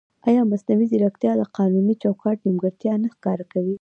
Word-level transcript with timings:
ایا 0.27 0.41
مصنوعي 0.51 0.85
ځیرکتیا 0.91 1.31
د 1.37 1.41
قانوني 1.57 1.93
چوکاټ 2.03 2.37
نیمګړتیا 2.45 2.93
نه 3.03 3.07
ښکاره 3.15 3.45
کوي؟ 3.51 3.69